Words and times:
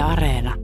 Areena. 0.00 0.54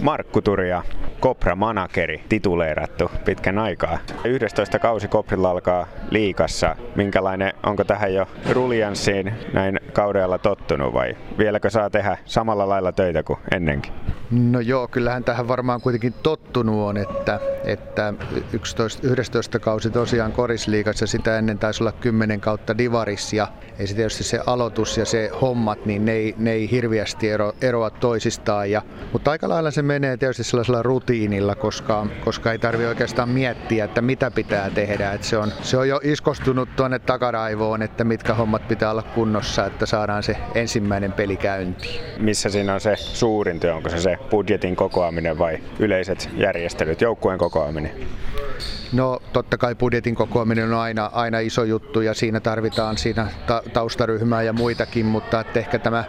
Markku 0.00 0.42
Turia, 0.42 0.82
Kopra 1.20 1.56
Manakeri, 1.56 2.24
tituleerattu 2.28 3.10
pitkän 3.24 3.58
aikaa. 3.58 3.98
11 4.24 4.78
kausi 4.78 5.08
Koprilla 5.08 5.50
alkaa 5.50 5.86
liikassa. 6.10 6.76
Minkälainen, 6.96 7.52
onko 7.66 7.84
tähän 7.84 8.14
jo 8.14 8.26
ruljanssiin 8.50 9.32
näin 9.52 9.80
kaudella 9.92 10.38
tottunut 10.38 10.94
vai 10.94 11.16
vieläkö 11.38 11.70
saa 11.70 11.90
tehdä 11.90 12.16
samalla 12.24 12.68
lailla 12.68 12.92
töitä 12.92 13.22
kuin 13.22 13.38
ennenkin? 13.54 13.92
No 14.30 14.60
joo, 14.60 14.88
kyllähän 14.88 15.24
tähän 15.24 15.48
varmaan 15.48 15.80
kuitenkin 15.80 16.14
tottunut 16.22 16.88
on, 16.88 16.96
että, 16.96 17.40
että 17.64 18.14
11, 18.52 19.08
11 19.08 19.58
kausi 19.58 19.90
tosiaan 19.90 20.32
korisliikassa, 20.32 21.06
sitä 21.06 21.38
ennen 21.38 21.58
taisi 21.58 21.82
olla 21.82 21.92
10 21.92 22.40
kautta 22.40 22.78
divaris 22.78 23.32
ja 23.32 23.48
ei 23.78 23.86
se 23.86 23.94
tietysti 23.94 24.24
se 24.24 24.40
aloitus 24.46 24.98
ja 24.98 25.04
se 25.04 25.30
hommat, 25.40 25.86
niin 25.86 26.04
ne 26.04 26.12
ei, 26.12 26.34
ne 26.38 26.52
ei 26.52 26.70
hirviästi 26.70 27.30
ero, 27.30 27.52
eroa 27.60 27.90
toisistaan. 27.90 28.70
Ja, 28.70 28.82
mutta 29.12 29.30
aika 29.30 29.48
lailla 29.48 29.70
se 29.70 29.82
menee 29.82 30.16
tietysti 30.16 30.44
sellaisella 30.44 30.82
rutiinilla, 31.08 31.54
koska, 31.54 32.06
koska 32.24 32.52
ei 32.52 32.58
tarvi 32.58 32.86
oikeastaan 32.86 33.28
miettiä, 33.28 33.84
että 33.84 34.02
mitä 34.02 34.30
pitää 34.30 34.70
tehdä. 34.70 35.12
Että 35.12 35.26
se, 35.26 35.38
on, 35.38 35.52
se 35.62 35.76
on 35.76 35.88
jo 35.88 36.00
iskostunut 36.02 36.68
tuonne 36.76 36.98
takaraivoon, 36.98 37.82
että 37.82 38.04
mitkä 38.04 38.34
hommat 38.34 38.68
pitää 38.68 38.90
olla 38.90 39.02
kunnossa, 39.02 39.66
että 39.66 39.86
saadaan 39.86 40.22
se 40.22 40.36
ensimmäinen 40.54 41.12
peli 41.12 41.36
käyntiin. 41.36 42.00
Missä 42.18 42.48
siinä 42.48 42.74
on 42.74 42.80
se 42.80 42.96
suurin 42.96 43.60
työ? 43.60 43.74
Onko 43.74 43.88
se 43.88 43.98
se 43.98 44.18
budjetin 44.30 44.76
kokoaminen 44.76 45.38
vai 45.38 45.58
yleiset 45.78 46.30
järjestelyt, 46.36 47.00
joukkueen 47.00 47.38
kokoaminen? 47.38 47.90
No 48.92 49.20
totta 49.32 49.58
kai 49.58 49.74
budjetin 49.74 50.14
kokoaminen 50.14 50.72
on 50.72 50.80
aina, 50.80 51.10
aina 51.12 51.38
iso 51.38 51.64
juttu 51.64 52.00
ja 52.00 52.14
siinä 52.14 52.40
tarvitaan 52.40 52.98
siinä 52.98 53.28
ta- 53.46 53.62
taustaryhmää 53.72 54.42
ja 54.42 54.52
muitakin, 54.52 55.06
mutta 55.06 55.40
että 55.40 55.60
ehkä 55.60 55.78
tämä 55.78 56.04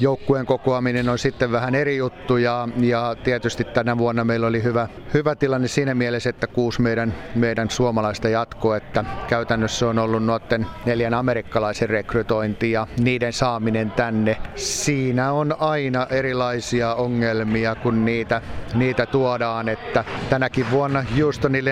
joukkueen 0.00 0.46
kokoaminen 0.46 1.08
on 1.08 1.18
sitten 1.18 1.52
vähän 1.52 1.74
eri 1.74 1.96
juttu 1.96 2.36
ja, 2.36 2.68
ja 2.80 3.16
tietysti 3.24 3.64
tänä 3.64 3.98
vuonna 3.98 4.24
meillä 4.24 4.46
oli 4.46 4.62
hyvä, 4.62 4.88
hyvä 5.14 5.34
tilanne 5.34 5.68
siinä 5.68 5.94
mielessä, 5.94 6.30
että 6.30 6.46
kuusi 6.46 6.82
meidän, 6.82 7.14
meidän 7.34 7.70
suomalaista 7.70 8.28
jatkoa, 8.28 8.76
että 8.76 9.04
käytännössä 9.28 9.88
on 9.88 9.98
ollut 9.98 10.24
nuotten 10.24 10.66
neljän 10.86 11.14
amerikkalaisen 11.14 11.88
rekrytointi 11.90 12.70
ja 12.70 12.86
niiden 13.00 13.32
saaminen 13.32 13.90
tänne. 13.90 14.36
Siinä 14.54 15.32
on 15.32 15.56
aina 15.58 16.06
erilaisia 16.10 16.94
ongelmia, 16.94 17.74
kun 17.74 18.04
niitä, 18.04 18.42
niitä 18.74 19.06
tuodaan, 19.06 19.68
että 19.68 20.04
tänäkin 20.30 20.70
vuonna 20.70 21.04
Houstonin 21.20 21.64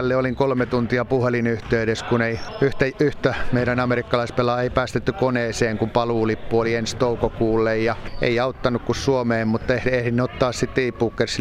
lentokentälle 0.00 0.16
olin 0.16 0.36
kolme 0.36 0.66
tuntia 0.66 1.04
puhelinyhteydessä, 1.04 2.06
kun 2.06 2.22
ei 2.22 2.40
yhtä, 2.60 2.84
yhtä 3.00 3.34
meidän 3.52 3.80
amerikkalaispelaa 3.80 4.62
ei 4.62 4.70
päästetty 4.70 5.12
koneeseen, 5.12 5.78
kun 5.78 5.90
paluulippu 5.90 6.60
oli 6.60 6.74
ensi 6.74 6.96
toukokuulle 6.96 7.78
ja 7.78 7.96
ei 8.22 8.40
auttanut 8.40 8.82
kuin 8.82 8.96
Suomeen, 8.96 9.48
mutta 9.48 9.74
ehdin 9.74 10.20
ottaa 10.20 10.52
sitten 10.52 10.84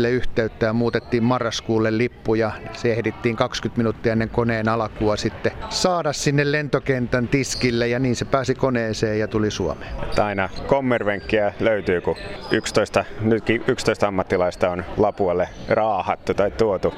e 0.05 0.09
yhteyttä 0.09 0.65
ja 0.65 0.73
muutettiin 0.73 1.23
marraskuulle 1.23 1.97
lippu 1.97 2.35
ja 2.35 2.51
se 2.73 2.91
ehdittiin 2.91 3.35
20 3.35 3.77
minuuttia 3.77 4.11
ennen 4.11 4.29
koneen 4.29 4.69
alkua 4.69 5.17
sitten 5.17 5.51
saada 5.69 6.13
sinne 6.13 6.51
lentokentän 6.51 7.27
tiskille 7.27 7.87
ja 7.87 7.99
niin 7.99 8.15
se 8.15 8.25
pääsi 8.25 8.55
koneeseen 8.55 9.19
ja 9.19 9.27
tuli 9.27 9.51
Suomeen. 9.51 9.91
Aina 10.23 10.49
kommervenkkiä 10.67 11.53
löytyy, 11.59 12.01
kun 12.01 12.15
11, 12.51 13.05
nytkin 13.21 13.63
11 13.67 14.07
ammattilaista 14.07 14.69
on 14.69 14.83
Lapualle 14.97 15.49
raahattu 15.69 16.33
tai 16.33 16.51
tuotu. 16.51 16.93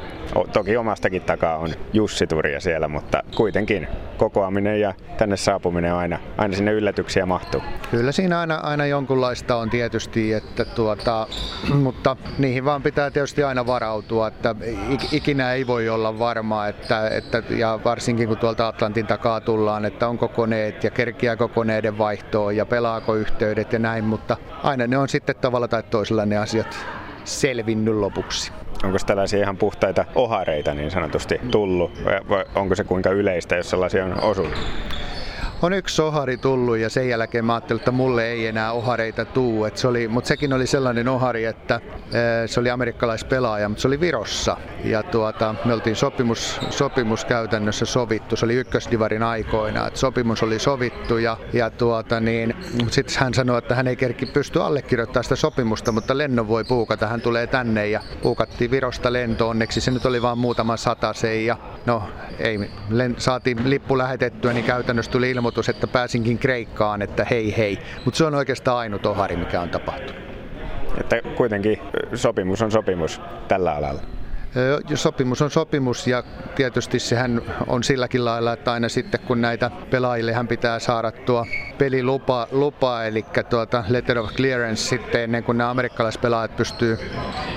Toki 0.53 0.77
omastakin 0.77 1.21
takaa 1.21 1.50
on 1.55 1.69
Jussi 1.93 2.27
Turia 2.27 2.59
siellä, 2.59 2.87
mutta 2.87 3.23
kuitenkin 3.35 3.87
kokoaminen 4.17 4.81
ja 4.81 4.93
tänne 5.17 5.37
saapuminen 5.37 5.93
aina, 5.93 6.19
aina 6.37 6.55
sinne 6.55 6.71
yllätyksiä 6.71 7.25
mahtuu. 7.25 7.61
Kyllä 7.91 8.11
siinä 8.11 8.39
aina, 8.39 8.55
aina 8.55 8.85
jonkunlaista 8.85 9.55
on 9.55 9.69
tietysti, 9.69 10.33
että 10.33 10.65
tuota, 10.65 11.27
mutta 11.73 12.17
niihin 12.37 12.65
vaan 12.65 12.81
pitää 12.81 13.11
tietysti 13.11 13.43
aina 13.43 13.65
varautua, 13.65 14.27
että 14.27 14.55
ikinä 15.11 15.53
ei 15.53 15.67
voi 15.67 15.89
olla 15.89 16.19
varma, 16.19 16.67
että, 16.67 17.09
että, 17.09 17.43
ja 17.49 17.79
varsinkin 17.85 18.27
kun 18.27 18.37
tuolta 18.37 18.67
Atlantin 18.67 19.07
takaa 19.07 19.41
tullaan, 19.41 19.85
että 19.85 20.07
onko 20.07 20.27
koneet 20.27 20.83
ja 20.83 20.91
kerkiääkö 20.91 21.47
koneiden 21.47 21.97
vaihtoon 21.97 22.55
ja 22.55 22.65
pelaako 22.65 23.15
yhteydet 23.15 23.73
ja 23.73 23.79
näin, 23.79 24.03
mutta 24.03 24.37
aina 24.63 24.87
ne 24.87 24.97
on 24.97 25.09
sitten 25.09 25.35
tavalla 25.35 25.67
tai 25.67 25.83
toisella 25.83 26.25
ne 26.25 26.37
asiat 26.37 26.77
selvinnyt 27.23 27.95
lopuksi. 27.95 28.51
Onko 28.83 28.97
tällaisia 29.05 29.39
ihan 29.39 29.57
puhtaita 29.57 30.05
ohareita 30.15 30.73
niin 30.73 30.91
sanotusti 30.91 31.39
tullut? 31.51 31.91
Vai 32.29 32.45
onko 32.55 32.75
se 32.75 32.83
kuinka 32.83 33.09
yleistä, 33.09 33.55
jos 33.55 33.69
sellaisia 33.69 34.05
on 34.05 34.23
osunut? 34.23 34.53
On 35.61 35.73
yksi 35.73 36.01
ohari 36.01 36.37
tullut 36.37 36.77
ja 36.77 36.89
sen 36.89 37.09
jälkeen 37.09 37.45
mä 37.45 37.53
ajattelin, 37.53 37.79
että 37.79 37.91
mulle 37.91 38.27
ei 38.27 38.47
enää 38.47 38.71
ohareita 38.71 39.25
tuu. 39.25 39.65
Et 39.65 39.77
se 39.77 39.87
oli, 39.87 40.07
mutta 40.07 40.27
sekin 40.27 40.53
oli 40.53 40.67
sellainen 40.67 41.07
ohari, 41.07 41.45
että 41.45 41.81
se 42.45 42.59
oli 42.59 42.69
amerikkalaispelaaja, 42.69 43.69
mutta 43.69 43.81
se 43.81 43.87
oli 43.87 43.99
Virossa. 43.99 44.57
Ja 44.83 45.03
tuota, 45.03 45.55
me 45.65 45.73
oltiin 45.73 45.95
sopimus, 45.95 46.59
sopimus 46.69 47.25
käytännössä 47.25 47.85
sovittu. 47.85 48.35
Se 48.35 48.45
oli 48.45 48.55
ykkösdivarin 48.55 49.23
aikoina. 49.23 49.87
Et 49.87 49.97
sopimus 49.97 50.43
oli 50.43 50.59
sovittu 50.59 51.17
ja, 51.17 51.37
ja 51.53 51.69
tuota, 51.69 52.19
niin, 52.19 52.55
sitten 52.91 53.19
hän 53.19 53.33
sanoi, 53.33 53.57
että 53.57 53.75
hän 53.75 53.87
ei 53.87 53.95
kerki 53.95 54.25
pysty 54.25 54.61
allekirjoittamaan 54.61 55.23
sitä 55.23 55.35
sopimusta, 55.35 55.91
mutta 55.91 56.17
lennon 56.17 56.47
voi 56.47 56.63
puukata. 56.63 57.07
Hän 57.07 57.21
tulee 57.21 57.47
tänne 57.47 57.87
ja 57.87 58.01
puukattiin 58.21 58.71
Virosta 58.71 59.13
lento. 59.13 59.49
Onneksi 59.49 59.81
se 59.81 59.91
nyt 59.91 60.05
oli 60.05 60.21
vain 60.21 60.37
muutama 60.37 60.77
satasei 60.77 61.45
ja 61.45 61.57
no 61.85 62.03
ei, 62.39 62.59
saatiin 63.17 63.69
lippu 63.69 63.97
lähetettyä, 63.97 64.53
niin 64.53 64.65
käytännössä 64.65 65.11
tuli 65.11 65.31
ilmoitus 65.31 65.50
ilmoitus, 65.51 65.69
että 65.69 65.87
pääsinkin 65.87 66.39
Kreikkaan, 66.39 67.01
että 67.01 67.25
hei 67.29 67.57
hei. 67.57 67.77
Mutta 68.05 68.17
se 68.17 68.25
on 68.25 68.35
oikeastaan 68.35 68.77
ainut 68.77 69.05
ohari, 69.05 69.35
mikä 69.35 69.61
on 69.61 69.69
tapahtunut. 69.69 70.21
Että 70.97 71.21
kuitenkin 71.35 71.77
sopimus 72.15 72.61
on 72.61 72.71
sopimus 72.71 73.21
tällä 73.47 73.75
alalla. 73.75 74.01
Sopimus 74.95 75.41
on 75.41 75.51
sopimus 75.51 76.07
ja 76.07 76.23
tietysti 76.55 76.99
sehän 76.99 77.41
on 77.67 77.83
silläkin 77.83 78.25
lailla, 78.25 78.53
että 78.53 78.71
aina 78.71 78.89
sitten 78.89 79.19
kun 79.19 79.41
näitä 79.41 79.71
pelaajille 79.89 80.33
hän 80.33 80.47
pitää 80.47 80.79
saada 80.79 81.11
tuo 81.11 81.45
pelilupa, 81.77 82.47
lupa, 82.51 83.03
eli 83.03 83.25
tuota 83.49 83.83
letter 83.87 84.19
of 84.19 84.31
clearance 84.33 84.81
sitten 84.83 85.21
ennen 85.21 85.43
kuin 85.43 85.57
nämä 85.57 85.69
amerikkalaispelaajat 85.69 86.55
pystyy, 86.55 86.99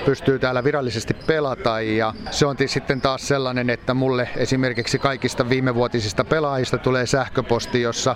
pystyy 0.05 0.39
täällä 0.39 0.63
virallisesti 0.63 1.13
pelata. 1.13 1.81
Ja 1.81 2.13
se 2.31 2.45
on 2.45 2.55
sitten 2.65 3.01
taas 3.01 3.27
sellainen, 3.27 3.69
että 3.69 3.93
mulle 3.93 4.29
esimerkiksi 4.37 4.99
kaikista 4.99 5.49
viimevuotisista 5.49 6.25
pelaajista 6.25 6.77
tulee 6.77 7.05
sähköposti, 7.05 7.81
jossa 7.81 8.15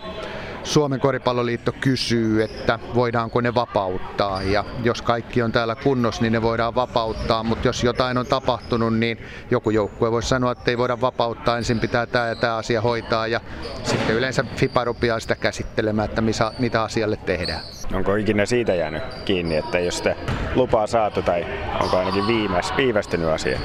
Suomen 0.69 1.00
koripalloliitto 1.00 1.72
kysyy, 1.72 2.44
että 2.44 2.80
voidaanko 2.96 3.41
ne 3.41 3.56
vapauttaa. 3.56 4.41
Ja 4.41 4.66
jos 4.84 5.02
kaikki 5.02 5.41
on 5.41 5.52
täällä 5.52 5.75
kunnossa, 5.75 6.22
niin 6.22 6.34
ne 6.34 6.41
voidaan 6.41 6.75
vapauttaa, 6.75 7.44
mutta 7.44 7.68
jos 7.68 7.84
jotain 7.84 8.18
on 8.18 8.25
tapahtunut, 8.25 8.97
niin 8.97 9.18
joku 9.52 9.69
joukkue 9.69 10.12
voisi 10.12 10.30
sanoa, 10.30 10.52
että 10.52 10.72
ei 10.72 10.78
voida 10.78 11.02
vapauttaa, 11.02 11.57
ensin 11.57 11.80
pitää 11.80 12.06
tämä 12.06 12.28
ja 12.28 12.35
tämä 12.35 12.56
asia 12.56 12.81
hoitaa. 12.81 13.28
Ja 13.28 13.41
sitten 13.84 14.16
yleensä 14.16 14.46
FIPA 14.56 14.84
rupeaa 14.84 15.19
sitä 15.19 15.35
käsittelemään, 15.35 16.09
että 16.09 16.24
mitä 16.59 16.84
asialle 16.84 17.18
tehdään. 17.18 17.79
Onko 17.94 18.16
ikinä 18.16 18.46
siitä 18.46 18.76
jäänyt 18.76 19.04
kiinni, 19.26 19.56
että 19.56 19.80
jos 19.80 19.98
sitä 19.98 20.16
lupaa 20.56 20.88
saatu 20.88 21.22
tai 21.22 21.46
onko 21.82 21.98
ainakin 21.98 22.28
viimeis, 22.28 22.74
viivästynyt 22.78 23.30
asia? 23.30 23.60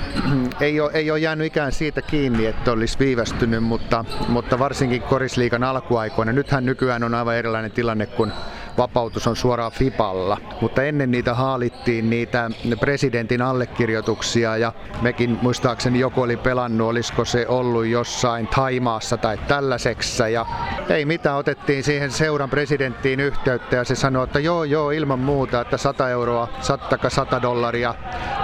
ei, 0.61 0.81
ole, 0.81 0.91
ei 0.95 1.11
ole 1.11 1.19
jäänyt 1.19 1.47
ikään 1.47 1.73
siitä 1.73 2.03
kiinni, 2.03 2.47
että 2.47 2.73
olisi 2.73 2.99
viivästynyt, 2.99 3.65
mutta, 3.65 4.05
mutta 4.29 4.59
varsinkin 4.59 5.03
korisliikan 5.03 5.65
alkuaikoina. 5.65 6.33
Nythän 6.33 6.67
nykyään 6.67 7.05
on 7.05 7.15
aivan 7.15 7.37
erilainen 7.37 7.73
tilanne, 7.73 8.07
kun 8.07 8.33
vapautus 8.79 9.27
on 9.27 9.37
suoraan 9.37 9.73
FIPalla. 9.73 10.39
Mutta 10.61 10.83
ennen 10.83 11.11
niitä 11.11 11.34
haalittiin 11.34 12.11
niitä 12.11 12.51
presidentin 12.81 13.43
allekirjoituksia 13.43 14.57
ja 14.57 14.73
mekin 15.03 15.39
muistaakseni 15.43 16.01
joku 16.01 16.23
oli 16.23 16.37
pelannut, 16.37 16.89
olisiko 16.89 17.25
se 17.25 17.47
ollut 17.49 17.87
jossain 17.87 18.47
Taimaassa 18.47 19.17
tai 19.17 19.39
tällaiseksi. 19.49 20.33
Ja 20.33 20.47
ei 20.89 21.05
mitään, 21.05 21.36
otettiin 21.36 21.84
siihen 21.84 22.10
seuran 22.10 22.51
presidenttiin 22.51 23.21
yhteyttä 23.21 23.77
ja 23.77 23.84
se 23.84 23.95
sanoi, 23.95 24.25
että 24.25 24.41
joo 24.41 24.65
joo 24.65 24.91
ilman 24.91 25.19
muuta, 25.19 25.60
että 25.60 25.77
100 25.77 26.10
euroa, 26.10 26.48
100 26.60 26.98
100 27.09 27.42
dollaria 27.42 27.95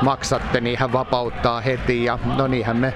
maksatte, 0.02 0.60
niin 0.60 0.78
hän 0.78 0.92
vapauttaa 0.92 1.60
heti. 1.60 2.04
Ja 2.04 2.18
no 2.36 2.46
niinhän 2.46 2.76
me 2.76 2.94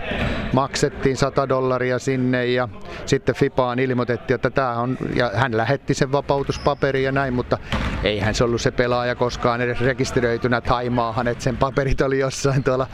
maksettiin 0.52 1.16
100 1.16 1.48
dollaria 1.48 1.98
sinne 1.98 2.46
ja 2.46 2.68
sitten 3.06 3.34
FIPAan 3.34 3.78
ilmoitettiin, 3.78 4.34
että 4.34 4.50
tämä 4.50 4.72
on, 4.72 4.98
ja 5.14 5.30
hän 5.34 5.56
lähetti 5.56 5.94
sen 5.94 6.12
vapautuspaperin 6.12 7.04
ja 7.04 7.12
näin 7.12 7.34
mutta 7.34 7.58
eihän 8.04 8.34
se 8.34 8.44
ollut 8.44 8.60
se 8.60 8.70
pelaaja 8.70 9.14
koskaan 9.14 9.60
edes 9.60 9.80
rekisteröitynä 9.80 10.60
Taimaahan, 10.60 11.28
että 11.28 11.44
sen 11.44 11.56
paperit 11.56 12.00
oli 12.00 12.18
jossain 12.18 12.64
tuolla 12.64 12.86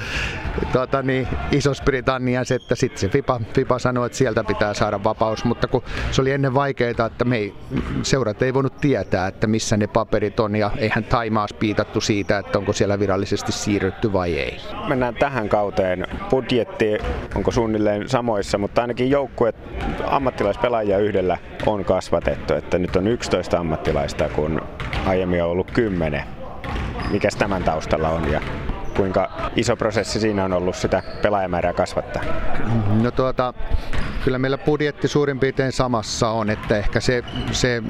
tuota, 0.72 1.02
niin, 1.02 1.28
Isos-Britanniassa, 1.52 2.54
että 2.54 2.74
sitten 2.74 3.00
se 3.00 3.08
FIPA, 3.08 3.40
FIPA 3.54 3.78
sanoi, 3.78 4.06
että 4.06 4.18
sieltä 4.18 4.44
pitää 4.44 4.74
saada 4.74 5.04
vapaus, 5.04 5.44
mutta 5.44 5.68
kun 5.68 5.82
se 6.10 6.22
oli 6.22 6.30
ennen 6.40 6.54
vaikeita, 6.54 7.06
että 7.06 7.24
me 7.24 7.36
ei, 7.36 7.54
seurat 8.02 8.42
ei 8.42 8.54
voinut 8.54 8.80
tietää, 8.80 9.26
että 9.26 9.46
missä 9.46 9.76
ne 9.76 9.86
paperit 9.86 10.40
on 10.40 10.56
ja 10.56 10.70
eihän 10.78 11.04
Taimaas 11.04 11.52
piitattu 11.52 12.00
siitä, 12.00 12.38
että 12.38 12.58
onko 12.58 12.72
siellä 12.72 12.98
virallisesti 12.98 13.52
siirrytty 13.52 14.12
vai 14.12 14.38
ei. 14.38 14.60
Mennään 14.88 15.14
tähän 15.14 15.48
kauteen. 15.48 16.06
Budjetti 16.30 16.98
onko 17.34 17.50
suunnilleen 17.50 18.08
samoissa, 18.08 18.58
mutta 18.58 18.80
ainakin 18.80 19.10
joukkue 19.10 19.52
ammattilaispelaajia 20.06 20.98
yhdellä 20.98 21.38
on 21.66 21.84
kasvatettu, 21.84 22.54
että 22.54 22.78
nyt 22.78 22.96
on 22.96 23.06
11 23.06 23.58
ammattilaista, 23.58 24.28
kun 24.28 24.60
aiemmin 25.06 25.42
on 25.42 25.50
ollut 25.50 25.70
10. 25.70 26.24
Mikäs 27.10 27.36
tämän 27.36 27.62
taustalla 27.62 28.08
on 28.08 28.32
ja 28.32 28.40
kuinka 28.96 29.30
iso 29.56 29.76
prosessi 29.76 30.20
siinä 30.20 30.44
on 30.44 30.52
ollut 30.52 30.76
sitä 30.76 31.02
pelaajamäärää 31.22 31.72
kasvattaa? 31.72 32.22
No 33.02 33.10
tuota, 33.10 33.54
kyllä 34.24 34.38
meillä 34.38 34.58
budjetti 34.58 35.08
suurin 35.08 35.38
piirtein 35.40 35.72
samassa 35.72 36.30
on, 36.30 36.50
että 36.50 36.78
ehkä 36.78 37.00
se, 37.00 37.24
se 37.52 37.82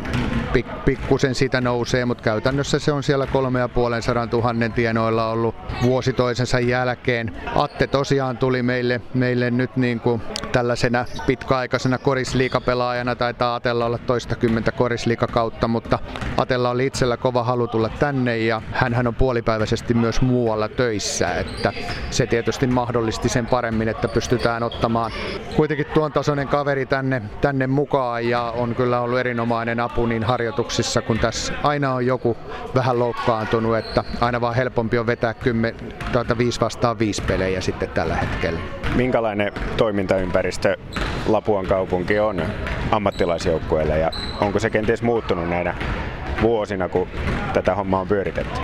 pik, 0.52 0.66
pikkusen 0.84 1.34
siitä 1.34 1.60
nousee, 1.60 2.04
mutta 2.04 2.24
käytännössä 2.24 2.78
se 2.78 2.92
on 2.92 3.02
siellä 3.02 3.26
kolme 3.26 3.60
ja 3.60 3.68
puolen 3.68 4.02
sadan 4.02 4.30
tuhannen 4.30 4.72
tienoilla 4.72 5.30
ollut 5.30 5.54
vuosi 5.82 6.12
toisensa 6.12 6.60
jälkeen. 6.60 7.36
Atte 7.54 7.86
tosiaan 7.86 8.38
tuli 8.38 8.62
meille, 8.62 9.00
meille 9.14 9.50
nyt 9.50 9.76
niin 9.76 10.00
kuin 10.00 10.22
tällaisena 10.52 11.04
pitkäaikaisena 11.26 11.98
korisliikapelaajana, 11.98 13.14
tai 13.14 13.34
Atella 13.40 13.86
olla 13.86 13.98
toista 13.98 14.36
kymmentä 14.36 14.72
korisliikakautta, 14.72 15.68
mutta 15.68 15.98
Atella 16.36 16.70
oli 16.70 16.86
itsellä 16.86 17.16
kova 17.16 17.44
halu 17.44 17.68
tulla 17.68 17.88
tänne 17.88 18.38
ja 18.38 18.62
hän 18.72 19.06
on 19.06 19.14
puolipäiväisesti 19.14 19.94
myös 19.94 20.20
muualla 20.20 20.68
töissä, 20.68 21.34
että 21.34 21.72
se 22.10 22.26
tietysti 22.26 22.66
mahdollisti 22.66 23.28
sen 23.28 23.46
paremmin, 23.46 23.88
että 23.88 24.08
pystytään 24.08 24.62
ottamaan 24.62 25.12
kuitenkin 25.56 25.86
tuon 25.94 26.12
tasoinen 26.20 26.48
kaveri 26.48 26.86
tänne, 26.86 27.22
tänne 27.40 27.66
mukaan 27.66 28.28
ja 28.28 28.42
on 28.42 28.74
kyllä 28.74 29.00
ollut 29.00 29.18
erinomainen 29.18 29.80
apu 29.80 30.06
niin 30.06 30.24
harjoituksissa, 30.24 31.02
kun 31.02 31.18
tässä 31.18 31.52
aina 31.62 31.94
on 31.94 32.06
joku 32.06 32.36
vähän 32.74 32.98
loukkaantunut, 32.98 33.76
että 33.76 34.04
aina 34.20 34.40
vaan 34.40 34.54
helpompi 34.54 34.98
on 34.98 35.06
vetää 35.06 35.34
10, 35.34 35.80
tuota 36.12 36.38
5 36.38 36.60
vastaan 36.60 36.98
5 36.98 37.22
pelejä 37.22 37.60
sitten 37.60 37.88
tällä 37.88 38.14
hetkellä. 38.16 38.60
Minkälainen 38.94 39.52
toimintaympäristö 39.76 40.76
Lapuan 41.26 41.66
kaupunki 41.66 42.18
on 42.18 42.42
ammattilaisjoukkueelle 42.90 43.98
ja 43.98 44.10
onko 44.40 44.58
se 44.58 44.70
kenties 44.70 45.02
muuttunut 45.02 45.48
näinä 45.48 45.74
vuosina, 46.42 46.88
kun 46.88 47.08
tätä 47.52 47.74
hommaa 47.74 48.00
on 48.00 48.08
pyöritetty? 48.08 48.60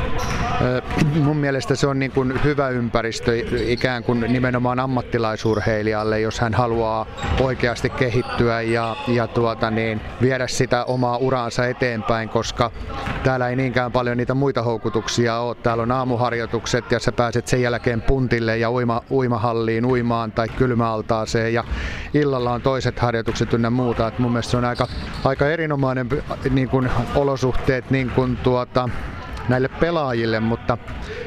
Mun 1.15 1.37
mielestä 1.37 1.75
se 1.75 1.87
on 1.87 1.99
niin 1.99 2.11
kuin 2.11 2.45
hyvä 2.45 2.69
ympäristö 2.69 3.33
ikään 3.67 4.05
kuin 4.05 4.21
nimenomaan 4.21 4.81
ammattilaisurheilijalle, 4.81 6.21
jos 6.21 6.41
hän 6.41 6.55
haluaa 6.55 7.07
oikeasti 7.41 7.91
kehittyä 7.91 8.61
ja, 8.63 8.97
ja 9.09 9.27
tuota 9.27 9.71
niin, 9.71 10.01
viedä 10.23 10.47
sitä 10.47 10.85
omaa 10.85 11.17
uraansa 11.17 11.67
eteenpäin, 11.67 12.29
koska 12.29 12.71
täällä 13.25 13.49
ei 13.49 13.57
niinkään 13.57 13.93
paljon 13.93 14.17
niitä 14.17 14.35
muita 14.35 14.63
houkutuksia 14.63 15.39
ole. 15.39 15.55
Täällä 15.55 15.83
on 15.83 15.93
aamuharjoitukset 15.93 16.93
ja 16.93 16.99
sä 16.99 17.13
pääset 17.13 17.47
sen 17.47 17.63
jälkeen 17.63 18.03
puntille 18.03 18.59
ja 18.59 18.71
uima, 18.71 19.03
uimahalliin 19.11 19.87
uimaan 19.87 20.33
tai 20.33 20.49
kylmäaltaaseen 20.49 21.55
ja 21.55 21.65
illalla 22.15 22.53
on 22.53 22.63
toiset 22.63 22.99
harjoitukset 22.99 23.53
ynnä 23.53 23.71
muuta. 23.71 24.09
Et 24.09 24.19
mun 24.19 24.33
mielestä 24.33 24.51
se 24.51 24.57
on 24.57 24.65
aika, 24.65 24.87
aika 25.25 25.49
erinomainen 25.49 26.09
niin 26.51 26.69
kuin, 26.69 26.91
olosuhteet 27.15 27.91
niin 27.91 28.11
kuin, 28.11 28.37
tuota, 28.37 28.89
näille 29.49 29.69
pelaajille, 29.69 30.41
mutta 30.41 30.79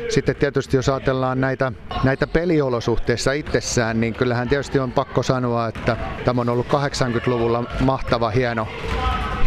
sitten 0.09 0.35
tietysti 0.35 0.77
jos 0.77 0.89
ajatellaan 0.89 1.41
näitä, 1.41 1.71
näitä 2.03 2.27
peliolosuhteissa 2.27 3.31
itsessään, 3.31 3.99
niin 3.99 4.13
kyllähän 4.13 4.49
tietysti 4.49 4.79
on 4.79 4.91
pakko 4.91 5.23
sanoa, 5.23 5.67
että 5.67 5.97
tämä 6.25 6.41
on 6.41 6.49
ollut 6.49 6.67
80-luvulla 6.67 7.63
mahtava, 7.79 8.29
hieno, 8.29 8.67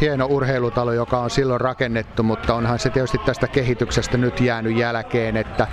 hieno 0.01 0.27
urheilutalo, 0.27 0.93
joka 0.93 1.21
on 1.21 1.31
silloin 1.31 1.61
rakennettu, 1.61 2.23
mutta 2.23 2.55
onhan 2.55 2.79
se 2.79 2.91
tietysti 2.91 3.19
tästä 3.19 3.49
kehityksestä 3.49 4.19
nyt 4.19 4.41
jäänyt 4.41 4.77
jälkeen, 4.77 5.37
että 5.37 5.67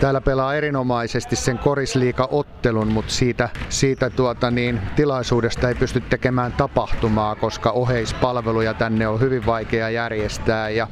täällä 0.00 0.20
pelaa 0.20 0.54
erinomaisesti 0.54 1.36
sen 1.36 1.58
korisliika-ottelun, 1.58 2.88
mutta 2.88 3.12
siitä, 3.12 3.48
siitä 3.68 4.10
tuota 4.10 4.50
niin, 4.50 4.80
tilaisuudesta 4.96 5.68
ei 5.68 5.74
pysty 5.74 6.00
tekemään 6.00 6.52
tapahtumaa, 6.52 7.34
koska 7.34 7.70
oheispalveluja 7.70 8.74
tänne 8.74 9.08
on 9.08 9.20
hyvin 9.20 9.46
vaikea 9.46 9.90
järjestää 9.90 10.70
ja 10.70 10.88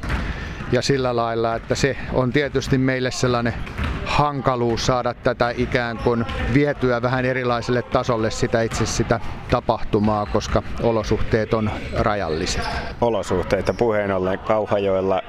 ja 0.71 0.81
sillä 0.81 1.15
lailla, 1.15 1.55
että 1.55 1.75
se 1.75 1.97
on 2.13 2.33
tietysti 2.33 2.77
meille 2.77 3.11
sellainen 3.11 3.53
hankaluus 4.09 4.85
saada 4.85 5.13
tätä 5.13 5.53
ikään 5.57 5.97
kuin 5.97 6.25
vietyä 6.53 7.01
vähän 7.01 7.25
erilaiselle 7.25 7.81
tasolle 7.81 8.31
sitä 8.31 8.61
itse 8.61 8.85
sitä 8.85 9.19
tapahtumaa, 9.51 10.25
koska 10.25 10.63
olosuhteet 10.83 11.53
on 11.53 11.71
rajalliset. 11.97 12.69
Olosuhteita 13.01 13.73
puheen 13.73 14.11
ollen 14.11 14.39
Kauhajoella 14.39 15.21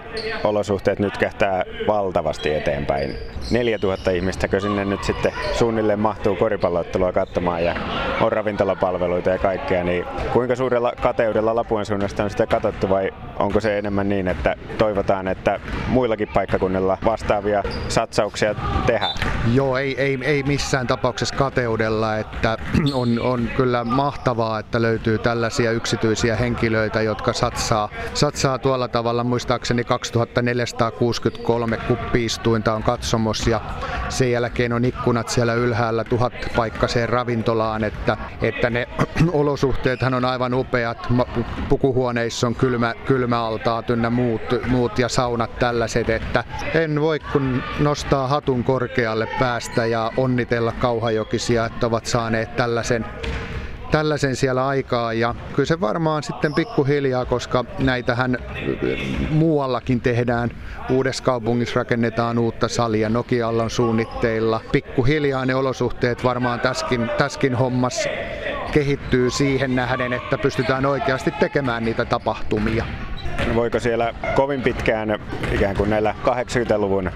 olosuhteet 0.45 0.99
nyt 0.99 1.19
kähtää 1.19 1.65
valtavasti 1.87 2.55
eteenpäin. 2.55 3.17
4000 3.51 4.11
ihmistäkö 4.11 4.61
sinne 4.61 4.85
nyt 4.85 5.05
sitten 5.05 5.33
suunnilleen 5.53 5.99
mahtuu 5.99 6.37
koripalloottelua 6.37 7.13
katsomaan 7.13 7.65
ja 7.65 7.75
on 8.21 8.33
ravintolapalveluita 8.33 9.31
ja 9.31 9.39
kaikkea, 9.39 9.85
niin 9.85 10.05
kuinka 10.33 10.57
suurella 10.57 10.93
kateudella 11.03 11.55
Lapuan 11.55 11.87
suunnasta 11.87 12.25
on 12.25 12.31
sitä 12.31 12.47
katsottu 12.47 12.89
vai 12.89 13.11
onko 13.39 13.61
se 13.61 13.79
enemmän 13.79 14.09
niin, 14.09 14.29
että 14.29 14.55
toivotaan, 14.79 15.29
että 15.29 15.61
muillakin 15.89 16.29
paikkakunnilla 16.35 16.99
vastaavia 17.05 17.63
satsauksia 17.89 18.55
tehdään? 18.87 19.15
Joo, 19.53 19.77
ei, 19.77 20.01
ei, 20.01 20.19
ei 20.23 20.43
missään 20.43 20.87
tapauksessa 20.87 21.35
kateudella, 21.35 22.17
että 22.17 22.59
on, 22.93 23.21
on 23.21 23.49
kyllä 23.57 23.85
mahtavaa, 23.85 24.59
että 24.59 24.83
löytyy 24.83 25.19
tällaisia 25.19 25.71
yksityisiä 25.71 26.37
henkilöitä, 26.37 27.03
jotka 27.03 27.33
satsaa, 27.33 27.89
satsaa 28.15 28.59
tuolla 28.59 28.89
tavalla. 28.89 29.25
Muistaakseni 29.25 29.85
2463 29.85 31.77
kuppiistuinta 31.77 32.75
on 32.75 32.83
katsomos 32.83 33.47
ja 33.47 33.61
sen 34.09 34.31
jälkeen 34.31 34.73
on 34.73 34.85
ikkunat 34.85 35.29
siellä 35.29 35.55
ylhäällä 35.55 36.05
tuhat 36.05 36.33
paikkaseen 36.57 37.09
ravintolaan, 37.09 37.85
että, 37.85 38.17
että 38.43 38.71
ne 38.71 38.89
olosuhteethan 39.33 40.15
on 40.15 40.25
aivan 40.25 40.55
upeat. 40.55 41.09
Pukuhuoneissa 41.69 42.47
on 42.47 42.55
kylmä, 42.55 42.95
kylmäaltaat 43.07 43.91
ynnä 43.91 44.11
muut, 44.11 44.43
muut 44.69 44.99
ja 44.99 45.09
saunat 45.09 45.59
tällaiset, 45.59 46.11
että 46.11 46.45
en 46.75 47.01
voi 47.01 47.19
kun 47.19 47.63
nostaa 47.79 48.29
hatun 48.51 48.65
korkealle 48.65 49.29
päästä 49.39 49.87
ja 49.87 50.13
onnitella 50.17 50.73
kauhajokisia, 50.73 51.67
että 51.67 51.87
ovat 51.87 52.07
saaneet 52.07 52.57
tällaisen 52.57 53.05
tällaisen 53.91 54.37
siellä 54.37 54.67
aikaa 54.67 55.13
ja 55.13 55.35
kyllä 55.55 55.67
se 55.67 55.81
varmaan 55.81 56.23
sitten 56.23 56.55
pikkuhiljaa, 56.55 57.25
koska 57.25 57.65
näitähän 57.79 58.39
muuallakin 59.31 60.01
tehdään. 60.01 60.51
Uudessa 60.91 61.25
kaupungissa 61.25 61.81
rakennetaan 61.81 62.39
uutta 62.39 62.69
salia, 62.69 63.09
Nokialla 63.09 63.63
on 63.63 63.71
suunnitteilla. 63.71 64.61
Pikkuhiljaa 64.73 65.47
ne 65.47 65.55
olosuhteet 65.55 66.25
varmaan 66.25 66.61
täskin, 66.61 67.11
täskin 67.19 67.55
hommassa 67.55 68.09
kehittyy 68.73 69.31
siihen 69.31 69.77
nähden, 69.77 70.13
että 70.13 70.39
pystytään 70.39 70.87
oikeasti 70.87 71.31
tekemään 71.31 71.85
niitä 71.85 72.05
tapahtumia. 72.05 72.85
Voiko 73.55 73.81
siellä 73.81 74.15
kovin 74.35 74.63
pitkään 74.63 75.19
ikään 75.53 75.77
kuin 75.77 75.91
näillä 75.91 76.15
80-luvun 76.25 77.11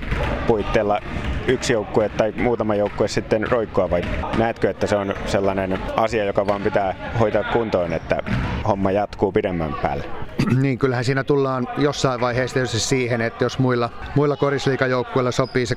puitteilla 0.46 1.00
yksi 1.48 1.72
joukkue 1.72 2.08
tai 2.08 2.32
muutama 2.36 2.74
joukkue 2.74 3.08
sitten 3.08 3.48
roikkua 3.48 3.90
vai 3.90 4.02
näetkö, 4.38 4.70
että 4.70 4.86
se 4.86 4.96
on 4.96 5.14
sellainen 5.26 5.78
asia, 5.96 6.24
joka 6.24 6.46
vaan 6.46 6.62
pitää 6.62 7.12
hoitaa 7.20 7.44
kuntoon, 7.44 7.92
että 7.92 8.22
homma 8.68 8.90
jatkuu 8.90 9.32
pidemmän 9.32 9.74
päälle? 9.82 10.04
niin 10.62 10.78
kyllähän 10.78 11.04
siinä 11.04 11.24
tullaan 11.24 11.68
jossain 11.78 12.20
vaiheessa 12.20 12.54
tietysti 12.54 12.78
siihen, 12.78 13.20
että 13.20 13.44
jos 13.44 13.58
muilla, 13.58 13.90
muilla 14.14 14.36
korisliikajoukkueilla 14.36 15.30
sopii 15.30 15.66
se 15.66 15.74